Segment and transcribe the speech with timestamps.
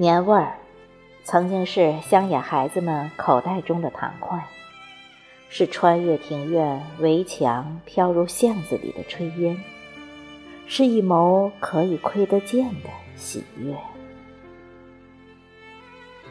[0.00, 0.54] 年味儿，
[1.24, 4.42] 曾经是乡野孩子们口袋中的糖块，
[5.50, 9.62] 是穿越庭院围墙飘入巷子里的炊烟，
[10.66, 13.76] 是一谋可以窥得见的喜悦。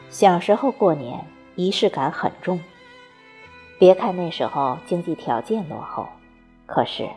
[0.08, 2.58] 小时候过年，仪式感很重。
[3.78, 6.08] 别看那时候经济条件落后，
[6.66, 7.08] 可是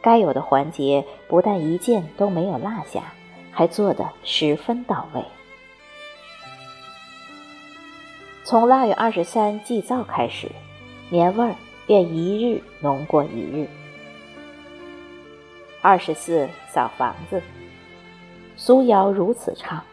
[0.00, 3.12] 该有的环节不但一件都没有落下，
[3.50, 5.22] 还做得十分到位。
[8.48, 10.50] 从腊月二十三祭灶开始，
[11.10, 11.54] 年味儿
[11.86, 13.68] 便一日浓过一日。
[15.82, 17.42] 二十四扫房子，
[18.56, 19.84] 俗谣如此唱，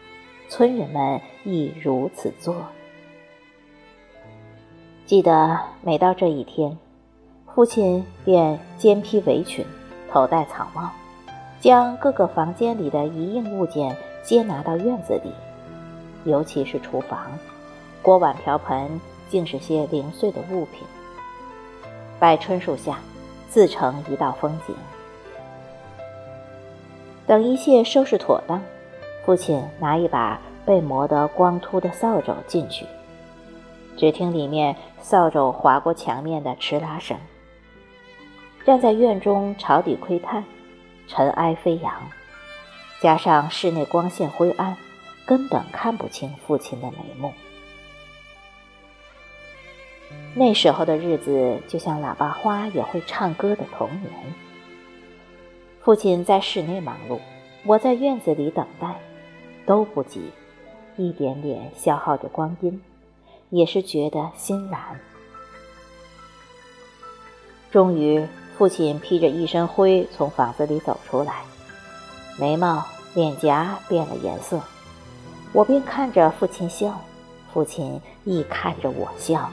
[0.48, 2.56] 村人们亦如此做。
[5.04, 6.78] 记得每到这一天，
[7.54, 9.66] 父亲便肩披围裙，
[10.10, 10.90] 头戴草帽，
[11.60, 15.30] 将各个房间里的一应物件接拿到院子里，
[16.24, 17.30] 尤其是厨房。
[18.06, 20.84] 锅碗瓢盆竟是些零碎的物品，
[22.20, 23.00] 摆春树下，
[23.48, 24.76] 自成一道风景。
[27.26, 28.62] 等一切收拾妥当，
[29.24, 32.86] 父亲拿一把被磨得光秃的扫帚进去，
[33.96, 37.18] 只听里面扫帚划过墙面的哧啦声。
[38.64, 40.44] 站在院中朝底窥探，
[41.08, 41.92] 尘埃飞扬，
[43.02, 44.76] 加上室内光线灰暗，
[45.26, 47.32] 根本看不清父亲的眉目。
[50.34, 54.12] 那时候的日子，就像喇叭花也会唱歌的童年。
[55.82, 57.20] 父亲在室内忙碌，
[57.64, 59.00] 我在院子里等待，
[59.64, 60.30] 都不急，
[60.96, 62.82] 一点点消耗着光阴，
[63.50, 64.80] 也是觉得欣然。
[67.70, 68.26] 终于，
[68.58, 71.42] 父亲披着一身灰从房子里走出来，
[72.38, 72.84] 眉毛、
[73.14, 74.60] 脸颊变了颜色，
[75.52, 77.00] 我便看着父亲笑，
[77.52, 79.50] 父亲亦看着我笑。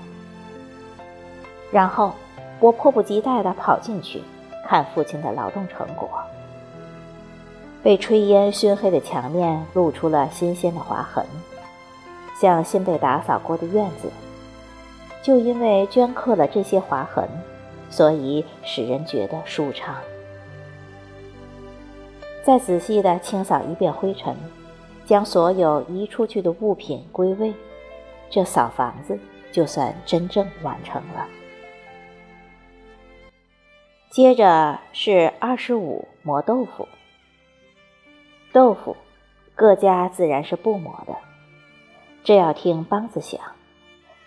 [1.73, 2.13] 然后，
[2.59, 4.21] 我迫不及待地跑进去，
[4.63, 6.07] 看父亲的劳动成果。
[7.81, 11.25] 被炊烟熏黑的墙面露出了新鲜的划痕，
[12.39, 14.11] 像新被打扫过的院子。
[15.23, 17.27] 就因为镌刻了这些划痕，
[17.89, 19.95] 所以使人觉得舒畅。
[22.43, 24.35] 再仔细地清扫一遍灰尘，
[25.05, 27.51] 将所有移出去的物品归位，
[28.29, 29.17] 这扫房子
[29.51, 31.25] 就算真正完成了。
[34.13, 36.87] 接着是二十五磨豆腐。
[38.51, 38.95] 豆腐，
[39.55, 41.15] 各家自然是不磨的。
[42.23, 43.41] 这要听梆子响，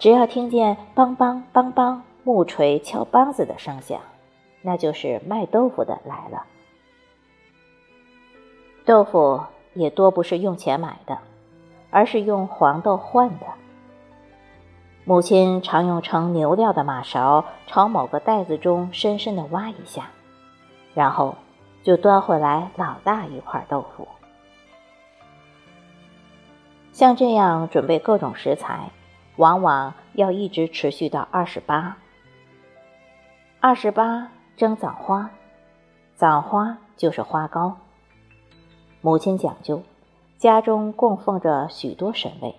[0.01, 4.01] 只要听见梆梆梆梆木锤敲梆子的声响，
[4.61, 6.47] 那就是卖豆腐的来了。
[8.85, 9.41] 豆腐
[9.75, 11.17] 也多不是用钱买的，
[11.91, 13.47] 而是用黄豆换的。
[15.09, 20.11] 母亲常用盛牛料的马勺朝某个袋子中深深的挖一下，
[20.95, 21.37] 然后
[21.85, 24.09] 就端回来老大一块豆腐。
[26.91, 28.91] 像这样准备各种食材，
[29.37, 31.99] 往往要一直持续到二十八。
[33.61, 35.31] 二十八蒸枣花，
[36.17, 37.77] 枣花就是花糕。
[39.03, 39.81] 母亲讲究，
[40.37, 42.57] 家中供奉着许多神位。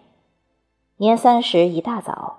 [1.00, 2.38] 年三十一大早，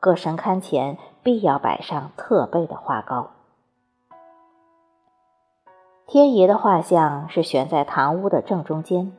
[0.00, 3.30] 各神龛前必要摆上特备的花糕。
[6.08, 9.16] 天爷的画像是悬在堂屋的正中间，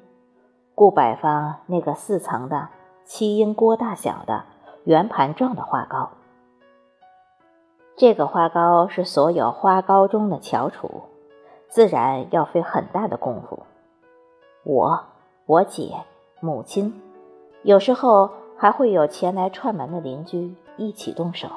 [0.75, 2.67] 故摆放那个四层的
[3.05, 4.43] 七英锅大小的
[4.83, 6.09] 圆盘状的花糕。
[7.95, 11.03] 这个花糕是所有花糕中的翘楚，
[11.69, 13.63] 自然要费很大的功夫。
[14.65, 15.05] 我、
[15.45, 16.03] 我姐、
[16.41, 17.01] 母亲，
[17.61, 18.29] 有时候。
[18.63, 21.49] 还会有前来串门的邻居一起动手，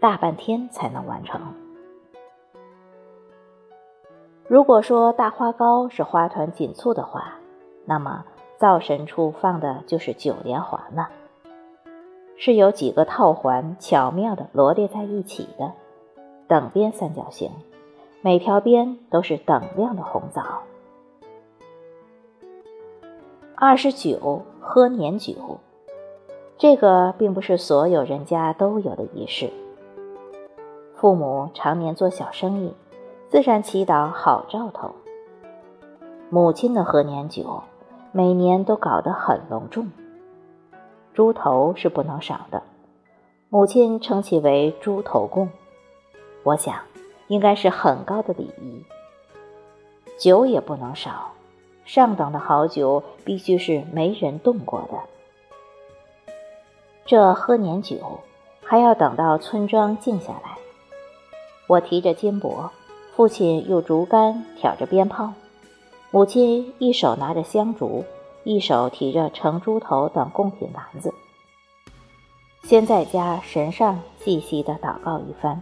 [0.00, 1.40] 大半天才能完成。
[4.46, 7.34] 如果说大花糕是花团锦簇的话，
[7.84, 8.24] 那么
[8.58, 11.08] 灶神处放的就是九连环了，
[12.36, 15.72] 是有几个套环巧妙的罗列在一起的，
[16.46, 17.50] 等边三角形，
[18.20, 20.62] 每条边都是等量的红枣。
[23.56, 25.58] 二十九喝年酒。
[26.62, 29.50] 这个并不是所有人家都有的仪式。
[30.94, 32.72] 父母常年做小生意，
[33.28, 34.92] 自然祈祷好兆头。
[36.30, 37.64] 母亲的贺年酒，
[38.12, 39.90] 每年都搞得很隆重，
[41.12, 42.62] 猪头是不能少的。
[43.48, 45.48] 母亲称其为猪头供，
[46.44, 46.76] 我想
[47.26, 48.84] 应该是很高的礼仪。
[50.16, 51.32] 酒也不能少，
[51.84, 54.96] 上等的好酒必须是没人动过的。
[57.04, 58.20] 这喝年酒，
[58.64, 60.56] 还要等到村庄静下来。
[61.66, 62.70] 我提着金箔，
[63.14, 65.32] 父亲用竹竿挑着鞭炮，
[66.10, 68.04] 母亲一手拿着香烛，
[68.44, 71.12] 一手提着盛猪头等贡品篮子。
[72.62, 75.60] 先在家神上细细的祷告一番，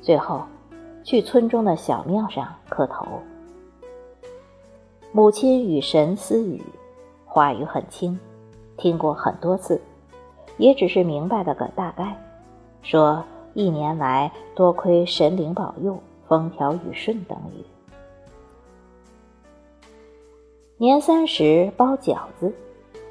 [0.00, 0.42] 最后
[1.04, 3.06] 去村中的小庙上磕头。
[5.12, 6.60] 母亲与神私语，
[7.24, 8.18] 话语很轻，
[8.76, 9.80] 听过很多次，
[10.58, 12.16] 也只是明白了个大概，
[12.82, 17.64] 说一年来多亏神灵保佑，风调雨顺等语。
[20.76, 22.52] 年三十包饺子，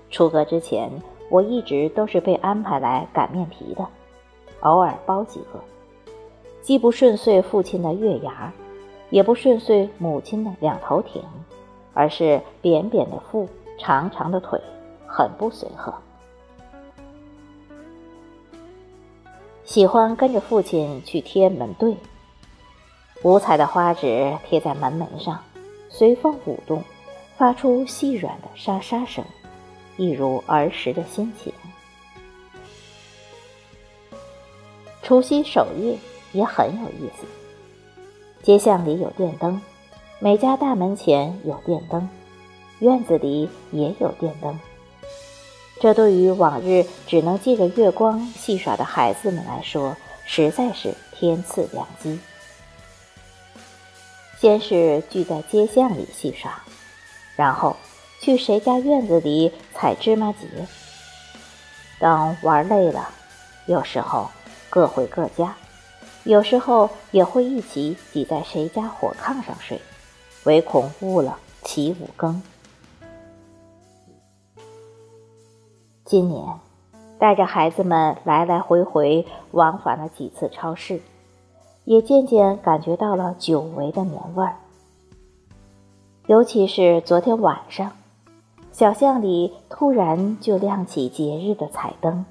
[0.09, 0.91] 出阁之前。
[1.29, 3.87] 我一直都是被安排来擀面皮的，
[4.59, 5.61] 偶尔包几个，
[6.61, 8.51] 既不顺遂父亲的月牙，
[9.09, 11.23] 也不顺遂母亲的两头挺，
[11.93, 13.47] 而是扁扁的腹，
[13.79, 14.59] 长长的腿，
[15.07, 15.93] 很不随和。
[19.71, 21.95] 喜欢跟着父亲去贴门对，
[23.23, 25.41] 五彩的花纸贴在门楣上，
[25.89, 26.83] 随风舞动，
[27.37, 29.23] 发出细软的沙沙声。
[29.95, 31.53] 一如儿时的心情。
[35.03, 35.97] 除夕守夜
[36.33, 37.25] 也很有意思。
[38.43, 39.61] 街巷里有电灯，
[40.19, 42.09] 每家大门前有电灯，
[42.79, 44.59] 院子里也有电灯。
[45.81, 52.19] 这对于往日只能借着月光戏耍的孩子们来说，实在是天赐良机。
[54.39, 56.61] 先是聚在街巷里戏耍，
[57.35, 57.75] 然后。
[58.23, 60.45] 去谁家院子里采芝麻节？
[61.99, 63.09] 等玩累了，
[63.65, 64.29] 有时候
[64.69, 65.55] 各回各家，
[66.23, 69.81] 有时候也会一起挤在谁家火炕上睡，
[70.43, 72.39] 唯恐误了起五更。
[76.11, 76.59] 今年
[77.19, 80.99] 带着孩子们来来回回往返了几次超市，
[81.85, 84.57] 也渐渐感觉到了久违的年味儿，
[86.27, 87.93] 尤其是昨天晚上。
[88.73, 92.25] 小巷里突然就亮起节日的彩灯，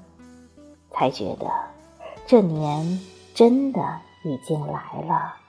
[0.91, 1.49] 才觉得
[2.27, 2.99] 这年
[3.33, 3.81] 真的
[4.23, 5.40] 已经来了。